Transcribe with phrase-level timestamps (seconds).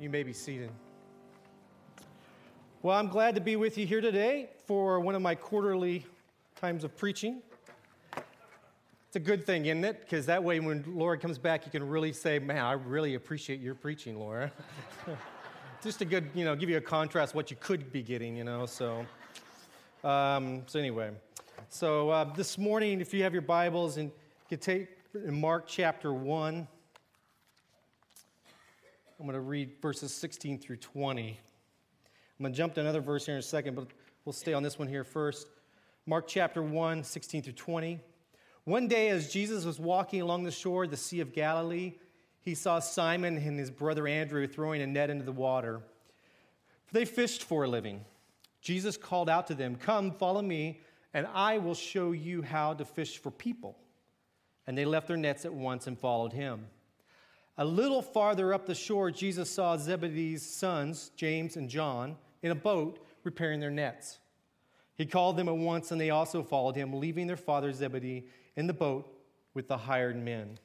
[0.00, 0.70] You may be seated.
[2.80, 6.06] Well, I'm glad to be with you here today for one of my quarterly
[6.58, 7.42] times of preaching.
[8.14, 10.00] It's a good thing, isn't it?
[10.00, 13.60] Because that way, when Laura comes back, you can really say, Man, I really appreciate
[13.60, 14.50] your preaching, Laura.
[15.82, 18.44] Just a good, you know, give you a contrast what you could be getting, you
[18.44, 18.64] know.
[18.64, 19.04] So,
[20.02, 21.10] um, so anyway,
[21.68, 24.10] so uh, this morning, if you have your Bibles and
[24.48, 24.88] you take
[25.26, 26.66] Mark chapter 1.
[29.20, 31.28] I'm going to read verses 16 through 20.
[31.28, 33.88] I'm going to jump to another verse here in a second, but
[34.24, 35.46] we'll stay on this one here first.
[36.06, 38.00] Mark chapter 1, 16 through 20.
[38.64, 41.96] One day, as Jesus was walking along the shore of the Sea of Galilee,
[42.40, 45.82] he saw Simon and his brother Andrew throwing a net into the water.
[46.90, 48.06] They fished for a living.
[48.62, 50.80] Jesus called out to them, Come, follow me,
[51.12, 53.76] and I will show you how to fish for people.
[54.66, 56.68] And they left their nets at once and followed him.
[57.60, 62.54] A little farther up the shore, Jesus saw Zebedee's sons, James and John, in a
[62.54, 64.18] boat repairing their nets.
[64.94, 68.24] He called them at once, and they also followed him, leaving their father Zebedee
[68.56, 69.14] in the boat
[69.52, 70.58] with the hired men.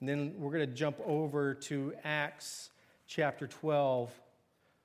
[0.00, 2.70] And then we're going to jump over to Acts
[3.06, 4.10] chapter 12,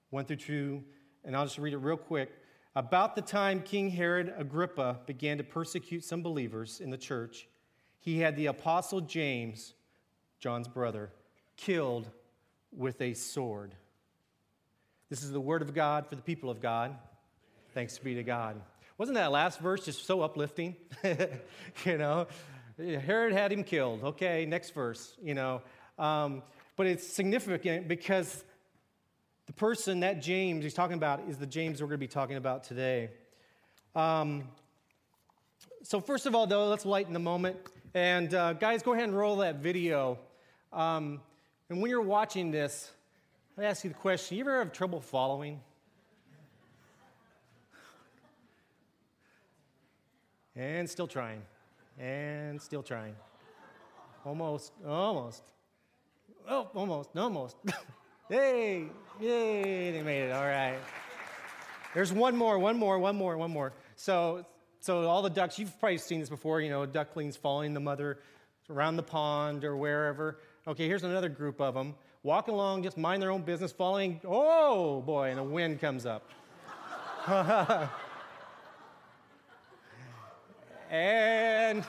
[0.09, 0.83] 1 through 2,
[1.23, 2.33] and I'll just read it real quick.
[2.75, 7.47] About the time King Herod Agrippa began to persecute some believers in the church,
[7.97, 9.73] he had the apostle James
[10.41, 11.11] John's brother,
[11.55, 12.09] killed
[12.75, 13.75] with a sword.
[15.07, 16.95] This is the word of God for the people of God.
[17.75, 18.59] Thanks be to God.
[18.97, 20.75] Wasn't that last verse just so uplifting?
[21.85, 22.25] you know,
[22.79, 24.03] Herod had him killed.
[24.03, 25.61] Okay, next verse, you know.
[25.99, 26.41] Um,
[26.75, 28.43] but it's significant because
[29.45, 32.37] the person that James he's talking about is the James we're going to be talking
[32.37, 33.11] about today.
[33.93, 34.45] Um,
[35.83, 37.57] so, first of all, though, let's lighten the moment.
[37.93, 40.17] And uh, guys, go ahead and roll that video
[40.73, 41.21] um,
[41.69, 42.91] and when you're watching this,
[43.57, 45.59] I ask you the question you ever have trouble following?
[50.55, 51.41] And still trying.
[51.99, 53.15] And still trying.
[54.25, 55.43] Almost, almost.
[56.47, 57.55] Oh, almost, almost.
[58.29, 58.85] hey,
[59.19, 60.31] yay, they made it.
[60.31, 60.77] All right.
[61.93, 63.73] There's one more, one more, one more, one more.
[63.95, 64.45] So,
[64.79, 68.19] so all the ducks, you've probably seen this before, you know, ducklings following the mother
[68.69, 70.39] around the pond or wherever.
[70.67, 74.21] Okay, here's another group of them walking along, just mind their own business, following.
[74.23, 76.29] Oh boy, and a wind comes up.
[80.91, 81.83] and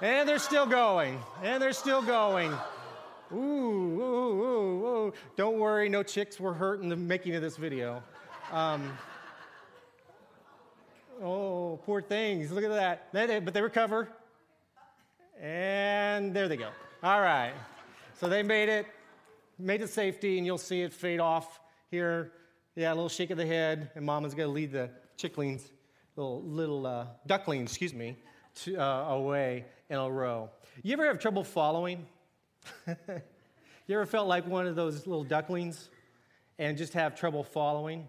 [0.00, 2.52] and they're still going, and they're still going.
[3.32, 5.12] Ooh, ooh, ooh, ooh.
[5.36, 8.02] Don't worry, no chicks were hurt in the making of this video.
[8.50, 8.98] Um,
[11.22, 12.50] oh, poor things.
[12.50, 12.70] Look at
[13.12, 13.44] that.
[13.44, 14.08] But they recover.
[15.40, 16.70] And there they go.
[17.00, 17.52] All right.
[18.14, 18.84] So they made it,
[19.56, 21.60] made it safety, and you'll see it fade off
[21.92, 22.32] here.
[22.74, 25.62] Yeah, a little shake of the head, and Mama's to lead the chicklings,
[26.16, 28.16] little, little uh, ducklings, excuse me,
[28.62, 30.50] to, uh, away in a row.
[30.82, 32.04] You ever have trouble following?
[32.88, 32.94] you
[33.90, 35.90] ever felt like one of those little ducklings
[36.58, 38.08] and just have trouble following?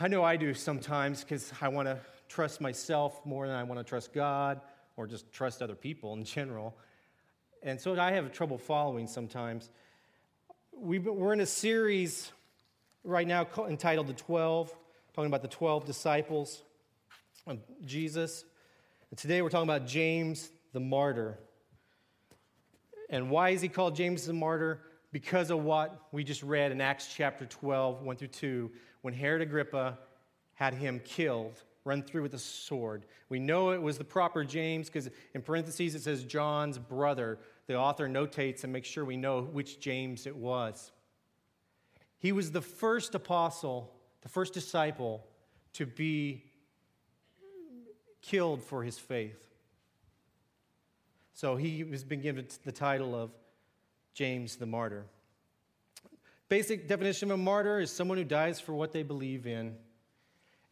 [0.00, 3.78] I know I do sometimes because I want to trust myself more than I want
[3.78, 4.60] to trust God
[4.96, 6.76] or just trust other people in general.
[7.66, 9.70] And so I have trouble following sometimes.
[10.76, 12.30] we are in a series
[13.04, 14.70] right now entitled The Twelve,
[15.14, 16.62] talking about the 12 disciples
[17.46, 18.44] of Jesus.
[19.08, 21.38] And today we're talking about James the martyr.
[23.08, 24.82] And why is he called James the martyr?
[25.10, 28.70] Because of what we just read in Acts chapter 12, 1 through 2,
[29.00, 29.98] when Herod Agrippa
[30.52, 33.04] had him killed run through with a sword.
[33.28, 37.38] We know it was the proper James because in parentheses it says John's brother.
[37.66, 40.92] The author notates and makes sure we know which James it was.
[42.18, 43.92] He was the first apostle,
[44.22, 45.26] the first disciple
[45.74, 46.44] to be
[48.22, 49.40] killed for his faith.
[51.34, 53.30] So he has been given the title of
[54.14, 55.04] James the martyr.
[56.48, 59.74] Basic definition of a martyr is someone who dies for what they believe in.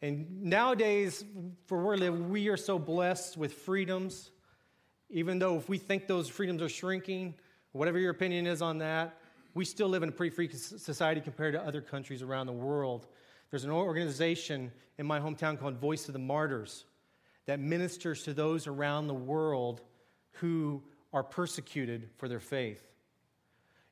[0.01, 1.23] And nowadays,
[1.65, 4.31] for where we live, we are so blessed with freedoms.
[5.13, 7.35] Even though if we think those freedoms are shrinking,
[7.71, 9.19] whatever your opinion is on that,
[9.53, 13.05] we still live in a pretty free society compared to other countries around the world.
[13.51, 16.85] There's an organization in my hometown called Voice of the Martyrs
[17.45, 19.81] that ministers to those around the world
[20.31, 20.81] who
[21.13, 22.83] are persecuted for their faith.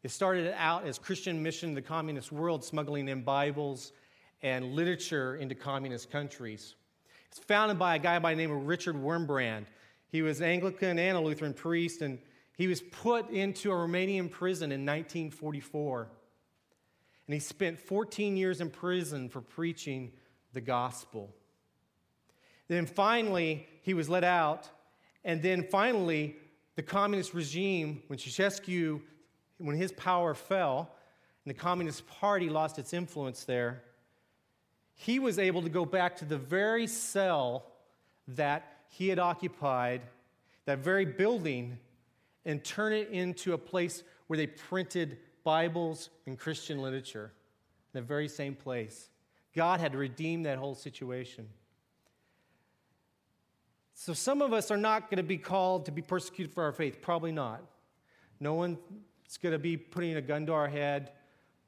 [0.02, 3.92] It started out as Christian mission in the communist world, smuggling in Bibles
[4.42, 6.74] and literature into communist countries.
[7.28, 9.66] It's founded by a guy by the name of Richard Wurmbrand.
[10.12, 12.20] He was Anglican and a Lutheran priest, and
[12.58, 16.10] he was put into a Romanian prison in 1944.
[17.28, 20.12] and he spent 14 years in prison for preaching
[20.52, 21.34] the gospel.
[22.68, 24.70] Then finally, he was let out,
[25.24, 26.36] and then finally,
[26.76, 29.02] the communist regime, when Ceausescu,
[29.60, 30.94] when his power fell,
[31.46, 33.84] and the Communist Party lost its influence there,
[34.94, 37.66] he was able to go back to the very cell
[38.28, 40.02] that he had occupied,
[40.66, 41.78] that very building,
[42.46, 47.32] and turn it into a place where they printed Bibles and Christian literature.
[47.94, 49.10] In the very same place.
[49.56, 51.48] God had redeemed that whole situation.
[53.94, 56.74] So, some of us are not going to be called to be persecuted for our
[56.74, 57.02] faith.
[57.02, 57.62] Probably not.
[58.42, 58.78] No one's
[59.42, 61.12] going to be putting a gun to our head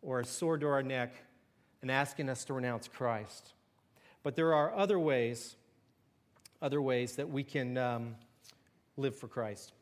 [0.02, 1.14] or a sword to our neck
[1.82, 3.54] and asking us to renounce Christ.
[4.24, 5.56] But there are other ways,
[6.64, 8.16] other ways that we can um,
[8.98, 9.74] live for Christ.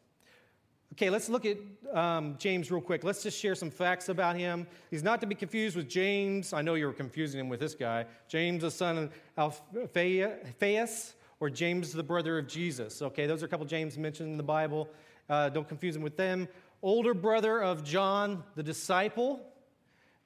[0.94, 1.58] Okay, let's look at
[1.94, 3.06] um, James real quick.
[3.06, 4.68] Let's just share some facts about him.
[4.90, 6.52] He's not to be confused with James.
[6.52, 8.08] I know you were confusing him with this guy.
[8.28, 13.02] James, the son of Alphaeus, or James, the brother of Jesus.
[13.02, 14.90] Okay, those are a couple James mentioned in the Bible.
[15.30, 16.48] Uh, don't confuse him with them.
[16.82, 19.40] Older brother of John, the disciple.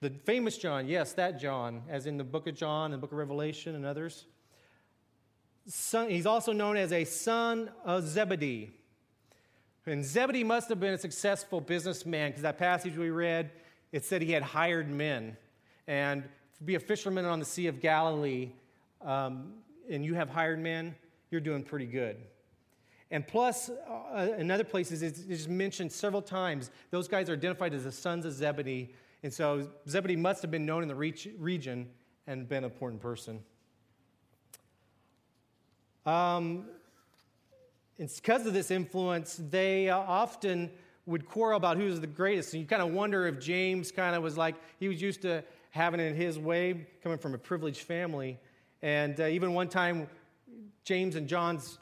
[0.01, 3.11] The famous John, yes, that John, as in the book of John and the book
[3.11, 4.25] of Revelation and others.
[5.67, 8.71] Son, he's also known as a son of Zebedee.
[9.87, 13.51] And Zebedee must have been a successful businessman because that passage we read,
[13.91, 15.37] it said he had hired men.
[15.87, 16.23] And
[16.57, 18.51] to be a fisherman on the Sea of Galilee,
[19.03, 19.53] um,
[19.89, 20.95] and you have hired men,
[21.29, 22.17] you're doing pretty good.
[23.11, 26.71] And plus, uh, in other places, it's, it's mentioned several times.
[26.89, 28.91] Those guys are identified as the sons of Zebedee.
[29.21, 31.89] And so Zebedee must have been known in the reach, region
[32.25, 33.39] and been an important person.
[36.05, 36.65] Um,
[37.97, 40.69] it's because of this influence, they uh, often
[41.05, 42.53] would quarrel about who's the greatest.
[42.53, 45.43] And you kind of wonder if James kind of was like, he was used to
[45.69, 48.39] having it his way, coming from a privileged family.
[48.81, 50.07] And uh, even one time,
[50.83, 51.77] James and John's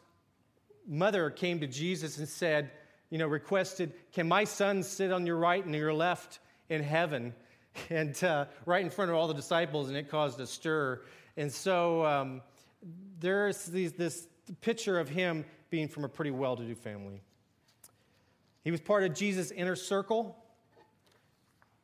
[0.87, 2.71] mother came to Jesus and said,
[3.09, 6.39] you know, requested, Can my son sit on your right and your left
[6.69, 7.33] in heaven?
[7.89, 11.01] And uh, right in front of all the disciples, and it caused a stir.
[11.37, 12.41] And so um,
[13.19, 14.27] there's these, this
[14.61, 17.21] picture of him being from a pretty well to do family.
[18.63, 20.37] He was part of Jesus' inner circle,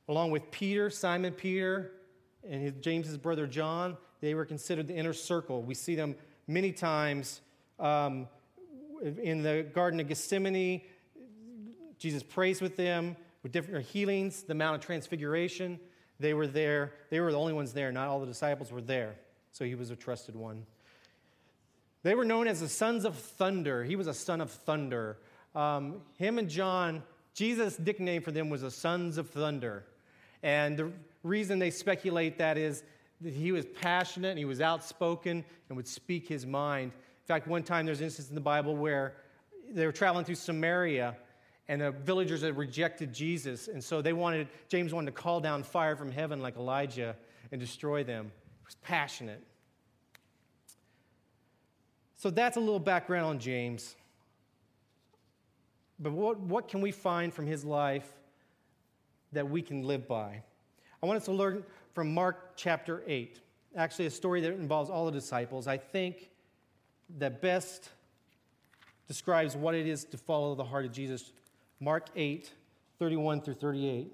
[0.07, 1.91] along with Peter, Simon Peter,
[2.47, 3.97] and his, James's brother John.
[4.21, 5.61] They were considered the inner circle.
[5.61, 6.15] We see them
[6.47, 7.41] many times
[7.79, 8.27] um,
[9.01, 10.81] in the Garden of Gethsemane.
[11.97, 15.79] Jesus prays with them with different healings, the Mount of Transfiguration.
[16.19, 16.93] They were there.
[17.09, 17.91] They were the only ones there.
[17.91, 19.15] Not all the disciples were there.
[19.51, 20.65] So he was a trusted one.
[22.03, 23.83] They were known as the sons of thunder.
[23.83, 25.17] He was a son of thunder.
[25.53, 27.03] Um, him and John,
[27.33, 29.85] Jesus' nickname for them was the sons of thunder.
[30.41, 30.91] And the
[31.23, 32.83] reason they speculate that is
[33.21, 36.91] that he was passionate and he was outspoken and would speak his mind.
[36.93, 39.15] In fact, one time there's an instance in the Bible where
[39.69, 41.15] they were traveling through Samaria
[41.67, 43.67] and the villagers had rejected Jesus.
[43.67, 47.15] And so they wanted, James wanted to call down fire from heaven like Elijah
[47.51, 48.31] and destroy them.
[48.59, 49.43] He was passionate.
[52.19, 53.95] So that's a little background on James.
[56.01, 58.11] But what, what can we find from his life
[59.31, 60.43] that we can live by?
[61.01, 61.63] I want us to learn
[61.93, 63.39] from Mark chapter 8,
[63.73, 65.65] actually, a story that involves all the disciples.
[65.65, 66.29] I think
[67.19, 67.87] that best
[69.07, 71.31] describes what it is to follow the heart of Jesus.
[71.79, 72.51] Mark 8,
[72.99, 74.11] 31 through 38.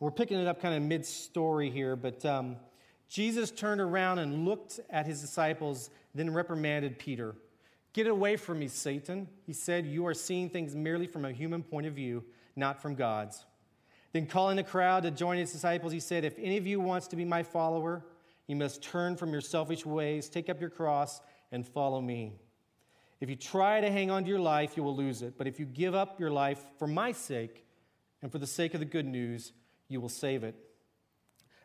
[0.00, 2.56] We're picking it up kind of mid story here, but um,
[3.08, 7.34] Jesus turned around and looked at his disciples, then reprimanded Peter.
[7.92, 9.28] Get away from me, Satan.
[9.46, 12.94] He said, You are seeing things merely from a human point of view, not from
[12.94, 13.44] God's.
[14.12, 17.06] Then, calling the crowd to join his disciples, he said, If any of you wants
[17.08, 18.04] to be my follower,
[18.46, 21.20] you must turn from your selfish ways, take up your cross,
[21.52, 22.34] and follow me.
[23.20, 25.38] If you try to hang on to your life, you will lose it.
[25.38, 27.64] But if you give up your life for my sake
[28.20, 29.52] and for the sake of the good news,
[29.88, 30.54] you will save it.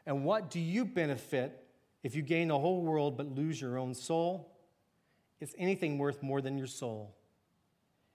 [0.05, 1.63] And what do you benefit
[2.03, 4.51] if you gain the whole world but lose your own soul?
[5.39, 7.15] Is anything worth more than your soul?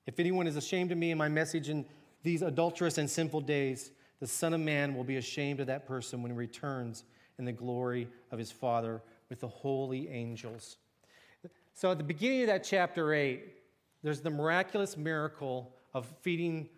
[0.07, 1.85] If anyone is ashamed of me and my message in
[2.23, 3.91] these adulterous and sinful days,
[4.21, 7.05] the Son of Man will be ashamed of that person when he returns
[7.39, 10.77] in the glory of his Father with the holy angels.
[11.75, 13.45] So at the beginning of that chapter 8,
[14.03, 16.69] there's the miraculous miracle of feeding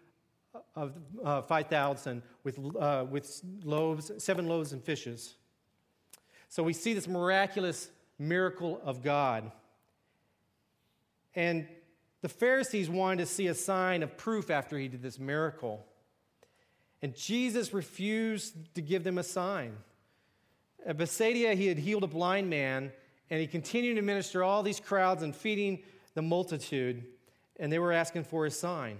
[0.78, 0.92] of
[1.24, 5.34] uh, 5,000 with, uh, with loaves, seven loaves and fishes.
[6.48, 9.50] So we see this miraculous miracle of God.
[11.34, 11.66] And
[12.22, 15.84] the Pharisees wanted to see a sign of proof after he did this miracle.
[17.02, 19.76] And Jesus refused to give them a sign.
[20.86, 22.92] At Bethsaida, he had healed a blind man,
[23.30, 25.80] and he continued to minister all these crowds and feeding
[26.14, 27.04] the multitude,
[27.60, 28.98] and they were asking for a sign.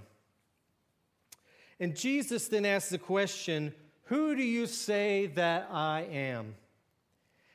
[1.80, 6.54] And Jesus then asks the question, Who do you say that I am?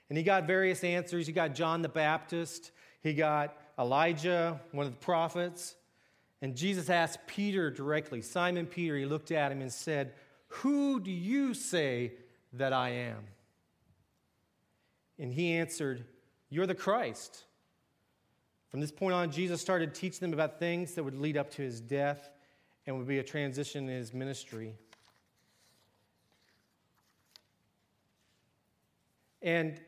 [0.09, 1.27] And he got various answers.
[1.27, 5.75] He got John the Baptist, he got Elijah, one of the prophets.
[6.41, 10.13] And Jesus asked Peter directly, Simon Peter, he looked at him and said,
[10.47, 12.13] Who do you say
[12.53, 13.23] that I am?
[15.17, 16.03] And he answered,
[16.49, 17.43] You're the Christ.
[18.69, 21.61] From this point on, Jesus started teaching them about things that would lead up to
[21.61, 22.29] his death
[22.85, 24.75] and would be a transition in his ministry.
[29.41, 29.79] And,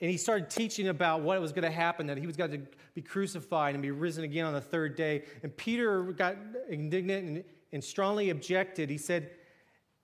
[0.00, 2.62] and he started teaching about what was going to happen, that he was going to
[2.94, 5.24] be crucified and be risen again on the third day.
[5.42, 6.36] And Peter got
[6.68, 8.88] indignant and, and strongly objected.
[8.90, 9.30] He said,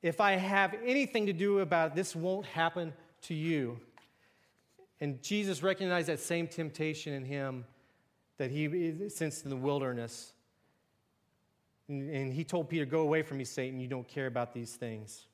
[0.02, 2.92] If I have anything to do about it, this won't happen
[3.22, 3.80] to you.
[5.00, 7.64] And Jesus recognized that same temptation in him
[8.38, 10.32] that he sensed in the wilderness.
[11.88, 13.80] And he told Peter, Go away from me, Satan.
[13.80, 15.26] You don't care about these things.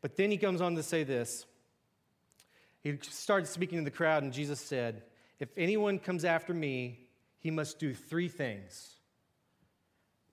[0.00, 1.44] But then he comes on to say this.
[2.82, 5.02] He started speaking to the crowd, and Jesus said,
[5.38, 7.00] If anyone comes after me,
[7.38, 8.96] he must do three things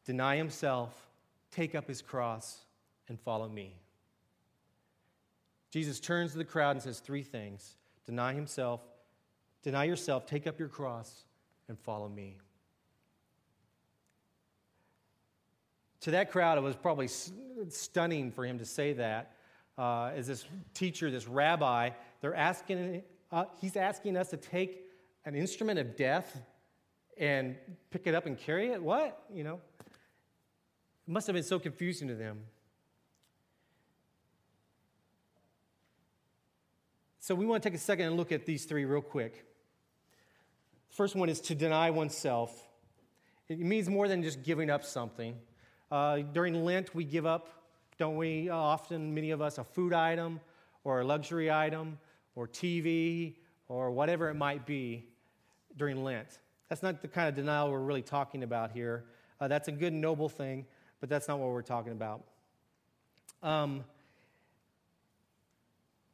[0.05, 0.93] deny himself,
[1.51, 2.63] take up his cross,
[3.09, 3.73] and follow me.
[5.69, 8.79] Jesus turns to the crowd and says three things deny himself,
[9.63, 11.25] deny yourself, take up your cross,
[11.67, 12.37] and follow me.
[16.01, 17.07] To that crowd, it was probably
[17.69, 19.33] stunning for him to say that.
[19.77, 24.83] Uh, as this teacher, this rabbi, they're asking, uh, he's asking us to take
[25.25, 26.41] an instrument of death
[27.17, 27.55] and
[27.91, 28.81] pick it up and carry it?
[28.81, 29.21] What?
[29.33, 29.59] You know?
[29.79, 32.39] It must have been so confusing to them.
[37.19, 39.45] So we want to take a second and look at these three real quick.
[40.89, 42.67] First one is to deny oneself.
[43.49, 45.35] It means more than just giving up something.
[45.89, 47.49] Uh, during Lent, we give up,
[47.97, 48.49] don't we?
[48.49, 50.39] Uh, often, many of us, a food item
[50.83, 51.97] or a luxury item
[52.35, 53.35] or TV
[53.69, 55.05] or whatever it might be
[55.77, 56.39] during Lent.
[56.69, 59.05] That's not the kind of denial we're really talking about here.
[59.39, 60.65] Uh, that's a good, noble thing,
[60.99, 62.23] but that's not what we're talking about.
[63.41, 63.83] Um,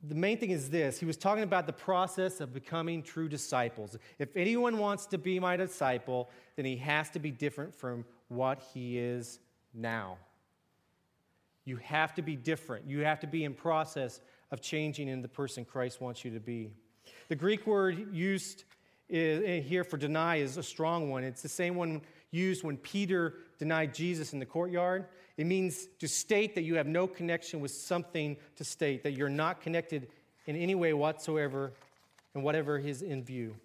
[0.04, 3.98] the main thing is this he was talking about the process of becoming true disciples.
[4.20, 8.62] If anyone wants to be my disciple, then he has to be different from what
[8.74, 9.40] he is
[9.74, 10.18] now.
[11.66, 12.88] You have to be different.
[12.88, 16.40] You have to be in process of changing in the person Christ wants you to
[16.40, 16.72] be.
[17.30, 18.66] The Greek word used
[19.10, 21.24] here for deny is a strong one.
[21.24, 22.02] It's the same one
[22.32, 25.06] used when Peter denied Jesus in the courtyard.
[25.38, 29.30] It means to state that you have no connection with something to state, that you're
[29.30, 30.08] not connected
[30.46, 31.74] in any way whatsoever
[32.34, 33.56] and whatever is in view.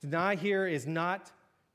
[0.00, 1.30] Deny here is not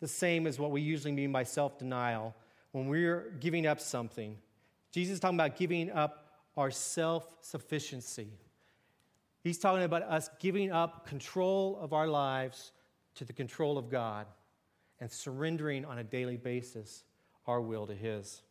[0.05, 2.35] the same as what we usually mean by self denial
[2.73, 4.37] when we're giving up something.
[4.91, 8.27] Jesus is talking about giving up our self sufficiency.
[9.41, 12.71] He's talking about us giving up control of our lives
[13.15, 14.27] to the control of God
[14.99, 17.03] and surrendering on a daily basis
[17.47, 18.43] our will to His.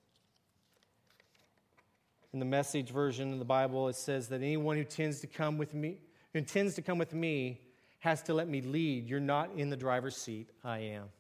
[2.33, 5.57] In the message version of the Bible, it says that anyone who tends to come
[5.57, 5.99] with me,
[6.33, 7.61] who intends to come with me,
[8.01, 9.09] has to let me lead.
[9.09, 11.11] You're not in the driver's seat, I am.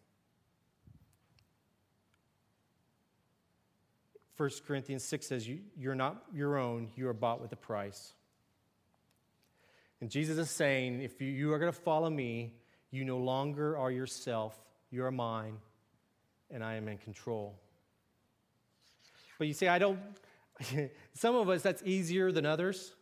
[4.36, 8.12] 1 Corinthians 6 says, You're not your own, you are bought with a price.
[10.00, 12.52] And Jesus is saying, If you, are going to follow me,
[12.90, 14.58] you no longer are yourself,
[14.90, 15.58] you are mine,
[16.50, 17.54] and I am in control.
[19.38, 20.00] But you see, I don't,
[21.14, 22.94] some of us, that's easier than others.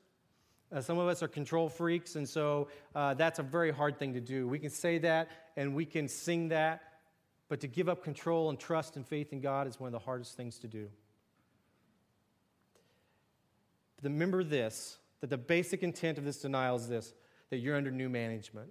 [0.70, 4.14] Uh, some of us are control freaks, and so uh, that's a very hard thing
[4.14, 4.48] to do.
[4.48, 6.82] We can say that and we can sing that,
[7.48, 9.98] but to give up control and trust and faith in God is one of the
[9.98, 10.88] hardest things to do
[14.02, 17.14] remember this that the basic intent of this denial is this
[17.50, 18.68] that you're under new management,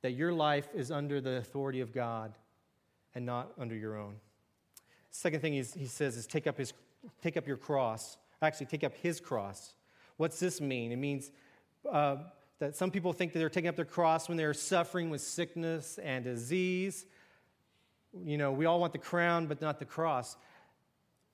[0.00, 2.32] that your life is under the authority of God
[3.14, 4.16] and not under your own.
[5.10, 6.72] Second thing he says is take up, his,
[7.22, 8.16] take up your cross.
[8.40, 9.74] Actually, take up his cross.
[10.16, 10.92] What's this mean?
[10.92, 11.30] It means
[11.90, 12.16] uh,
[12.58, 15.98] that some people think that they're taking up their cross when they're suffering with sickness
[16.02, 17.04] and disease.
[18.24, 20.36] You know, we all want the crown, but not the cross.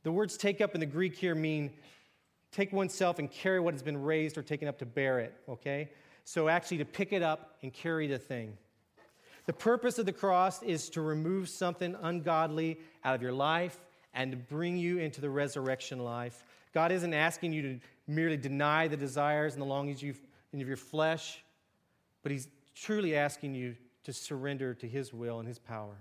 [0.03, 1.73] The words take up in the Greek here mean
[2.53, 5.91] take oneself and carry what has been raised or taken up to bear it, okay?
[6.25, 8.57] So actually to pick it up and carry the thing.
[9.47, 13.79] The purpose of the cross is to remove something ungodly out of your life,
[14.15, 16.45] and to bring you into the resurrection life.
[16.75, 21.43] God isn't asking you to merely deny the desires and the longings of your flesh,
[22.23, 25.97] but He's truly asking you to surrender to His will and His power.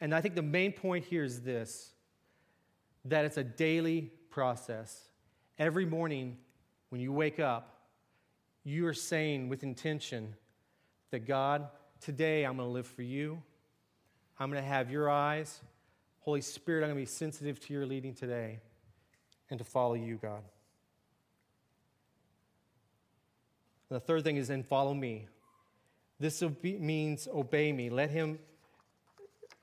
[0.00, 1.92] And I think the main point here is this
[3.08, 5.08] that it's a daily process.
[5.58, 6.36] Every morning
[6.90, 7.80] when you wake up,
[8.64, 10.34] you are saying with intention
[11.10, 11.68] that God,
[12.00, 13.42] today I'm going to live for you.
[14.38, 15.60] I'm going to have your eyes.
[16.20, 18.58] Holy Spirit, I'm going to be sensitive to your leading today
[19.50, 20.42] and to follow you, God.
[23.88, 25.28] And the third thing is then follow me.
[26.18, 27.90] This means obey me.
[27.90, 28.38] Let him,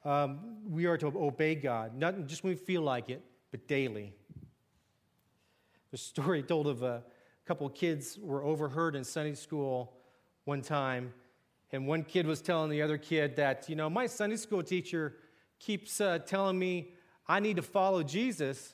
[0.06, 3.22] um, we are to obey God, not just when we feel like it,
[3.54, 4.12] but daily.
[5.92, 7.04] The story told of a
[7.46, 9.94] couple of kids were overheard in Sunday school
[10.46, 11.14] one time,
[11.72, 15.18] and one kid was telling the other kid that, you know, my Sunday school teacher
[15.60, 16.96] keeps uh, telling me
[17.28, 18.74] I need to follow Jesus,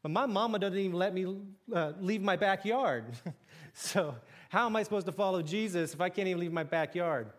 [0.00, 1.36] but my mama doesn't even let me
[1.74, 3.06] uh, leave my backyard.
[3.74, 4.14] so,
[4.48, 7.32] how am I supposed to follow Jesus if I can't even leave my backyard?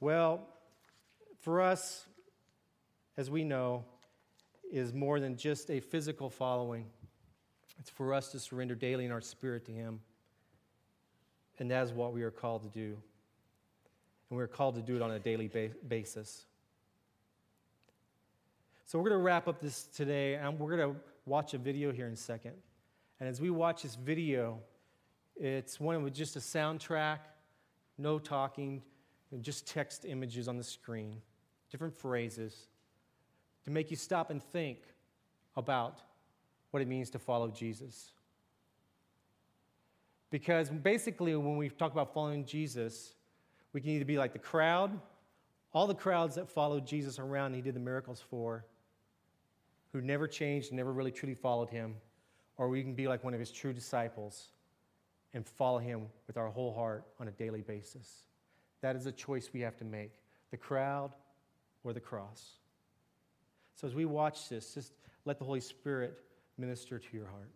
[0.00, 0.46] Well,
[1.40, 2.06] for us,
[3.18, 3.84] as we know,
[4.72, 6.86] is more than just a physical following.
[7.78, 10.00] It's for us to surrender daily in our spirit to Him.
[11.58, 12.96] And that is what we are called to do.
[14.30, 16.46] And we're called to do it on a daily ba- basis.
[18.86, 21.92] So we're going to wrap up this today, and we're going to watch a video
[21.92, 22.54] here in a second.
[23.20, 24.60] And as we watch this video,
[25.36, 27.18] it's one with just a soundtrack,
[27.98, 28.82] no talking,
[29.40, 31.20] just text images on the screen,
[31.70, 32.67] different phrases
[33.64, 34.78] to make you stop and think
[35.56, 36.00] about
[36.70, 38.12] what it means to follow Jesus.
[40.30, 43.14] Because basically, when we talk about following Jesus,
[43.72, 44.98] we can either be like the crowd,
[45.72, 48.64] all the crowds that followed Jesus around and he did the miracles for,
[49.92, 51.94] who never changed, never really truly followed him,
[52.56, 54.48] or we can be like one of his true disciples
[55.34, 58.24] and follow him with our whole heart on a daily basis.
[58.80, 60.12] That is a choice we have to make
[60.50, 61.12] the crowd
[61.84, 62.58] or the cross.
[63.80, 64.92] So as we watch this, just
[65.24, 66.18] let the Holy Spirit
[66.56, 67.50] minister to your heart.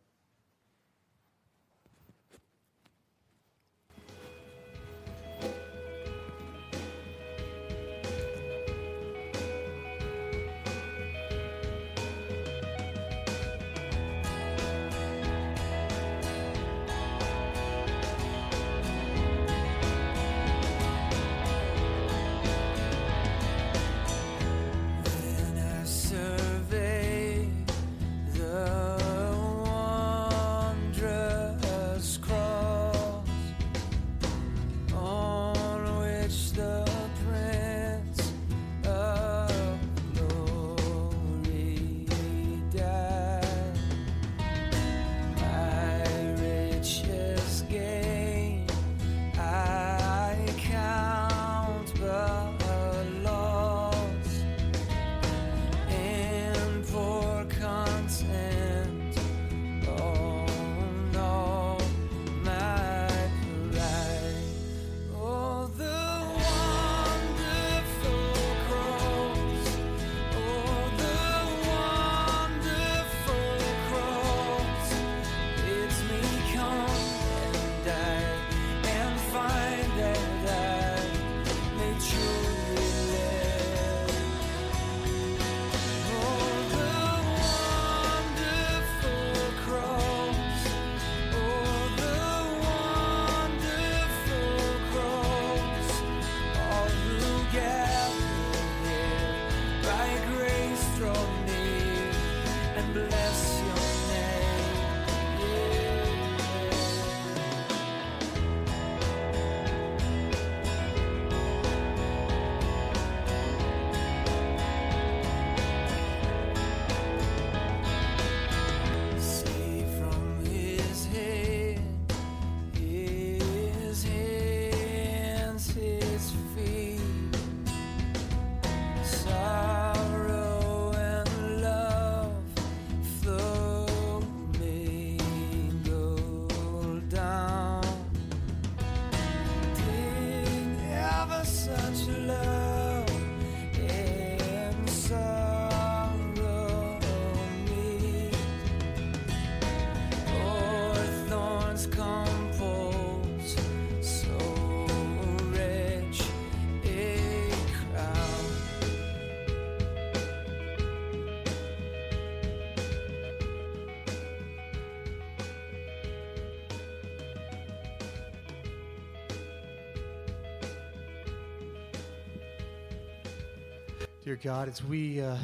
[174.24, 175.36] Dear God, as we uh,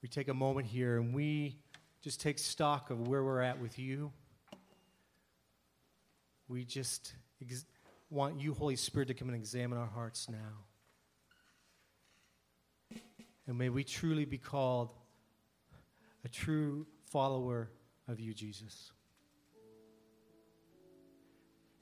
[0.00, 1.58] we take a moment here and we
[2.00, 4.10] just take stock of where we're at with you,
[6.48, 7.66] we just ex-
[8.08, 10.64] want you, Holy Spirit, to come and examine our hearts now.
[13.46, 14.94] And may we truly be called
[16.24, 17.68] a true follower
[18.08, 18.92] of you, Jesus.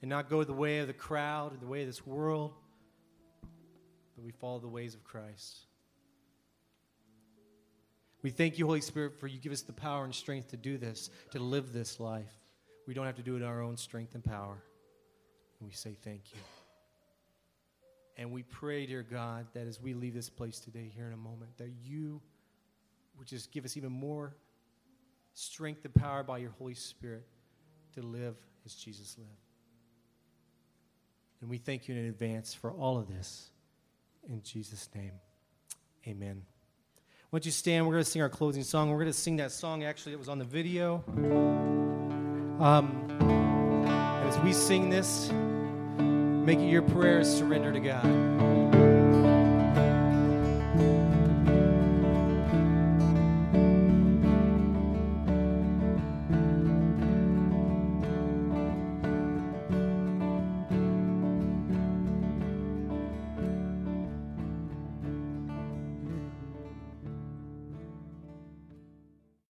[0.01, 2.55] And not go the way of the crowd or the way of this world
[4.15, 5.57] but we follow the ways of Christ.
[8.21, 10.77] We thank you, Holy Spirit, for you give us the power and strength to do
[10.77, 12.33] this, to live this life.
[12.87, 14.63] We don't have to do it in our own strength and power.
[15.59, 16.39] And we say thank you.
[18.17, 21.17] And we pray, dear God, that as we leave this place today, here in a
[21.17, 22.21] moment, that you
[23.17, 24.35] would just give us even more
[25.33, 27.27] strength and power by your Holy Spirit
[27.93, 29.29] to live as Jesus lived.
[31.41, 33.51] And we thank you in advance for all of this.
[34.27, 35.11] In Jesus' name,
[36.07, 36.41] amen.
[37.31, 37.85] Don't you stand?
[37.85, 38.89] We're going to sing our closing song.
[38.89, 41.03] We're going to sing that song actually that was on the video.
[42.59, 43.07] Um,
[44.25, 48.44] as we sing this, make it your prayer is surrender to God.